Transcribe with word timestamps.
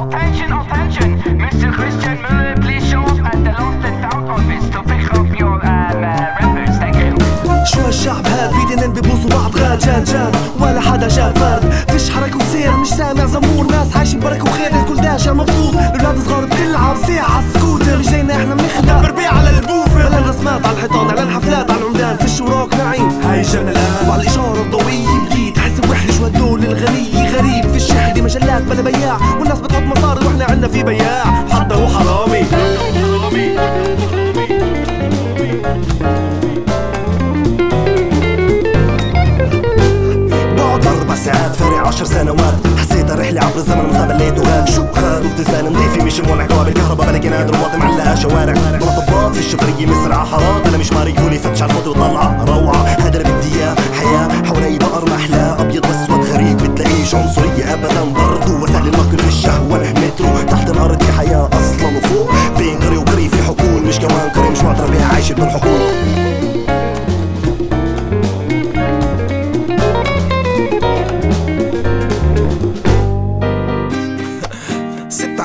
Attention, 0.00 0.50
attention, 0.60 1.10
Mr. 1.44 1.68
Christian 1.76 2.16
Müller, 2.24 2.56
please 2.64 2.84
show 2.90 3.02
up 3.02 3.20
at 3.30 3.38
the 3.46 3.52
lost 3.58 3.84
and 3.88 3.96
found 4.02 4.30
office 4.34 4.66
to 4.74 4.80
pick 4.90 5.06
up 5.18 5.28
your 5.38 5.56
um, 5.60 6.04
uh, 6.04 6.40
rappers. 6.40 6.76
Thank 6.82 6.96
you. 6.96 7.10
شو 7.64 7.80
هالشعب 7.80 8.26
هاد 8.26 8.50
في 8.50 8.74
دينين 8.74 8.92
بيبوسوا 8.92 9.30
بعض 9.30 9.56
غاد 9.56 9.78
جان 9.78 10.04
جان؟ 10.04 10.32
ولا 10.60 10.80
حدا 10.80 11.08
جاب 11.08 11.38
فرد 11.38 11.72
فيش 11.88 12.10
حركة 12.10 12.36
وسير 12.36 12.76
مش 12.76 12.88
سامع 12.88 13.26
زمور. 13.26 13.66
ناس 13.66 13.96
عايشين 13.96 14.20
بركة 14.20 14.44
وخير 14.44 14.66
الكل 14.80 14.96
داشة 14.96 15.32
مبسوط 15.32 15.74
الولاد 15.74 16.18
صغار 16.18 16.44
بتلعب 16.44 16.96
ساعة 16.96 17.30
على 17.36 17.44
السكوتر. 17.46 17.98
رجلينا 17.98 18.34
إحنا 18.36 18.54
بنخدع 18.54 19.00
بربيع 19.00 19.32
على 19.34 19.50
البوفر. 19.50 19.98
ملان 20.08 20.24
رسمات 20.28 20.66
على 20.66 20.76
الحيطان 20.76 21.08
اعلان 21.08 21.30
حفلات 21.30 21.70
على 21.70 21.80
العمدان. 21.80 22.16
فيش 22.16 22.40
وراك 22.40 22.74
نعيم. 22.74 23.08
هاي 23.24 23.42
جانا 23.42 23.70
الان 23.70 24.08
وعلى 24.08 24.22
الإشارة 24.22 24.62
الضوئية 24.62 25.08
بجيت. 25.30 25.58
حس 25.58 25.90
وحش 25.90 26.20
وهدول 26.20 26.64
الغني؟ 26.64 27.28
غريب. 27.34 27.72
فيش 27.72 27.92
حد 27.92 28.18
مجلات 28.18 28.62
بلا 28.62 28.82
بياع. 28.82 29.16
عنا 30.50 30.68
في 30.68 30.82
بياع 30.82 31.24
حتى 31.50 31.74
هو 31.74 31.88
حرامي. 31.88 32.44
بعد 40.56 40.86
أربع 40.86 41.14
ساعات 41.14 41.54
فارق 41.54 41.86
عشر 41.86 42.04
سنوات. 42.04 42.54
حسيت 42.78 43.10
رحلة 43.10 43.40
عبر 43.40 43.56
الزمن 43.56 44.16
لقيته 44.18 44.42
غاب 44.42 44.66
شو 44.66 44.82
صوت 44.94 45.48
زبالة 45.48 45.70
نظيفة 45.70 46.04
مش 46.04 46.20
مولع 46.20 46.46
كهرباء 46.46 46.68
الكهرباء 46.68 47.06
بلاقي 47.06 47.28
نادر 47.28 47.60
واطي 47.60 47.76
معلقة 47.76 48.14
شوارع. 48.14 48.52
مطبات 48.52 49.34
في 49.34 49.38
الشفرية 49.38 49.86
مسرع 49.86 50.24
حارات 50.24 50.66
أنا 50.66 50.78
مش 50.78 50.92
ماري 50.92 51.14
يقولي 51.14 51.38
فتش 51.38 51.62
على 51.62 51.70
الفاضي 51.72 51.88
وطلع 51.90 52.44
روعة. 52.48 52.86
هذا 52.86 53.20
اللي 53.20 53.32
بدي 53.32 53.58
إياه 53.58 53.74
حياة 53.98 54.44
حوالي 54.44 54.78
بقر 54.78 55.10
محلاه. 55.10 55.60
أبيض 55.60 55.86
وأسود 55.86 56.26
غريب 56.26 56.56
بتلاقيش 56.56 57.14
عنصرية 57.14 57.74
أبدا. 57.74 58.04
برضو 58.04 58.29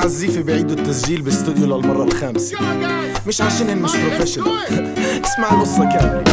ست 0.08 0.14
عزيفة 0.14 0.40
بيعيدوا 0.42 0.76
التسجيل 0.76 1.22
باستوديو 1.22 1.66
للمرة 1.66 2.04
الخامسة. 2.04 2.56
مش 3.26 3.40
عشان 3.40 3.82
مش 3.82 3.96
بروفيشنال 3.96 4.46
اسمع 5.26 5.50
القصة 5.52 5.84
كاملة. 5.84 6.24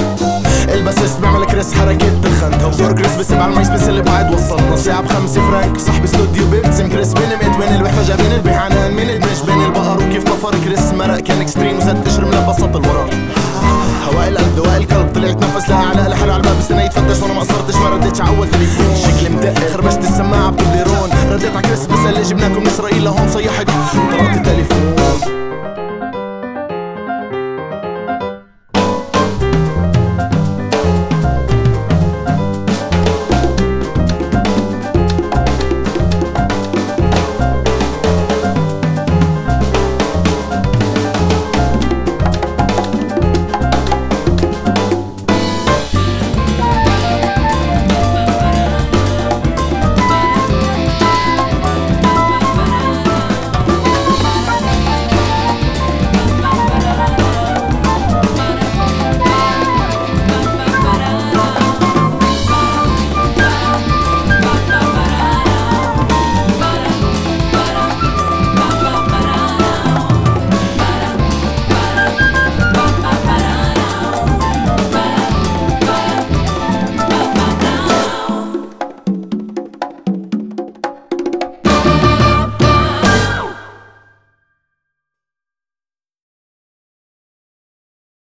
الباسيست 0.73 1.19
بيعمل 1.19 1.45
كريس 1.45 1.73
حركة 1.73 2.21
تخنت 2.23 2.81
هو 2.81 2.93
كريس 2.95 3.15
بسيب 3.19 3.39
على 3.39 3.51
الماي 3.51 3.65
سبيس 3.65 3.89
اللي 3.89 4.01
بعد 4.01 4.33
وصلنا. 4.33 4.75
ساعة 4.75 5.01
بخمسة 5.01 5.41
فرانك. 5.49 5.77
صاحب 5.79 6.03
استوديو 6.03 6.47
بيبتسم 6.49 6.89
كريس. 6.89 7.13
بينمت 7.13 7.57
بين 7.57 7.75
الوحدة 7.75 8.03
جابين 8.03 8.31
البيحانان 8.31 8.93
من 8.93 9.09
الدمج 9.09 9.43
بين 9.45 9.61
البقر. 9.65 10.03
وكيف 10.07 10.23
طفر 10.23 10.55
كريس. 10.65 10.93
مرق 10.93 11.19
كان 11.19 11.41
اكستريم 11.41 11.77
وزاد 11.77 12.07
قشر 12.07 12.25
ملبسط 12.25 12.75
الورق 12.75 13.09
هواء 14.07 14.27
القلب 14.27 14.55
دواء 14.55 14.77
القلب. 14.77 15.13
طلعت 15.15 15.43
نفس 15.43 15.69
لها 15.69 15.85
على 15.85 16.09
لحال 16.09 16.29
على 16.29 16.37
الباب 16.37 16.57
استنى 16.59 16.85
يتفتش. 16.85 17.21
وأنا 17.21 17.33
ما 17.33 17.39
قصرتش. 17.39 17.75
ما 17.75 17.89
رديتش 17.89 18.21
عول 18.21 18.49
تليفون 18.51 18.95
شكلي 18.95 19.29
مدق 19.29 19.71
خربشت 19.73 19.99
السماعة 19.99 20.51
بتبليرون 20.51 21.09
رديت 21.31 21.55
على 21.55 21.67
كريس 21.67 21.85
بسأل 21.85 22.23
جبناكم 22.23 22.59
من 22.61 22.67
اسرائيل 22.67 23.03
لهون 23.03 23.27